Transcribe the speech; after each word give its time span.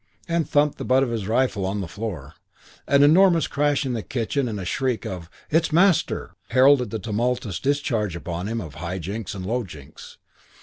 and 0.27 0.49
thumped 0.49 0.79
the 0.79 0.83
butt 0.83 1.03
of 1.03 1.11
his 1.11 1.27
rifle 1.27 1.63
on 1.63 1.79
the 1.79 1.87
floor. 1.87 2.33
An 2.87 3.03
enormous 3.03 3.45
crash 3.45 3.85
in 3.85 3.93
the 3.93 4.01
kitchen 4.01 4.47
and 4.47 4.59
a 4.59 4.65
shriek 4.65 5.05
of 5.05 5.29
"It's 5.51 5.67
the 5.69 5.75
master!" 5.75 6.31
heralded 6.49 6.89
the 6.89 6.97
tumultuous 6.97 7.59
discharge 7.59 8.15
upon 8.15 8.47
him 8.47 8.59
of 8.59 8.73
High 8.73 8.97
Jinks 8.97 9.35
and 9.35 9.45
Low 9.45 9.63
Jinks. 9.63 10.17